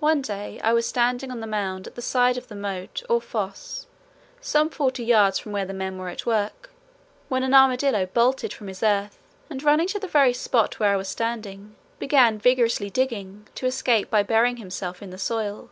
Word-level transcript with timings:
One 0.00 0.22
day 0.22 0.58
I 0.64 0.72
was 0.72 0.86
standing 0.86 1.30
on 1.30 1.40
the 1.40 1.46
mound 1.46 1.86
at 1.86 1.94
the 1.94 2.00
side 2.00 2.38
of 2.38 2.48
the 2.48 2.54
moat 2.56 3.02
or 3.10 3.20
foss 3.20 3.86
some 4.40 4.70
forty 4.70 5.04
yards 5.04 5.38
from 5.38 5.52
where 5.52 5.66
the 5.66 5.74
men 5.74 5.98
were 5.98 6.08
at 6.08 6.24
work, 6.24 6.70
when 7.28 7.42
an 7.42 7.52
armadillo 7.52 8.06
bolted 8.06 8.54
from 8.54 8.68
his 8.68 8.82
earth 8.82 9.18
and 9.50 9.62
running 9.62 9.88
to 9.88 9.98
the 9.98 10.08
very 10.08 10.32
spot 10.32 10.80
where 10.80 10.94
I 10.94 10.96
was 10.96 11.08
standing 11.10 11.76
began 11.98 12.38
vigorously 12.38 12.88
digging 12.88 13.46
to 13.56 13.66
escape 13.66 14.08
by 14.08 14.22
burying 14.22 14.56
himself 14.56 15.02
in 15.02 15.10
the 15.10 15.18
soil. 15.18 15.68